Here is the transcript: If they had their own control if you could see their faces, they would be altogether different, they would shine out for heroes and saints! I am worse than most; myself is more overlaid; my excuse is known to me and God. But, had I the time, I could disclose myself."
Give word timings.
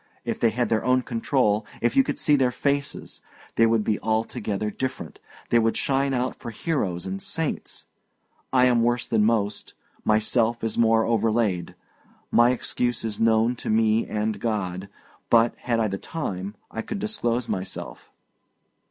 If 0.25 0.39
they 0.39 0.49
had 0.49 0.69
their 0.69 0.83
own 0.83 1.03
control 1.03 1.63
if 1.79 1.95
you 1.95 2.03
could 2.03 2.17
see 2.17 2.35
their 2.35 2.49
faces, 2.49 3.21
they 3.53 3.67
would 3.67 3.83
be 3.83 3.99
altogether 3.99 4.71
different, 4.71 5.19
they 5.51 5.59
would 5.59 5.77
shine 5.77 6.11
out 6.11 6.35
for 6.35 6.49
heroes 6.49 7.05
and 7.05 7.21
saints! 7.21 7.85
I 8.51 8.65
am 8.65 8.81
worse 8.81 9.05
than 9.07 9.23
most; 9.23 9.75
myself 10.03 10.63
is 10.63 10.75
more 10.75 11.05
overlaid; 11.05 11.75
my 12.31 12.49
excuse 12.49 13.03
is 13.05 13.19
known 13.19 13.55
to 13.57 13.69
me 13.69 14.07
and 14.07 14.39
God. 14.39 14.89
But, 15.29 15.55
had 15.57 15.79
I 15.79 15.87
the 15.87 15.99
time, 15.99 16.55
I 16.71 16.81
could 16.81 16.97
disclose 16.97 17.47
myself." 17.47 18.09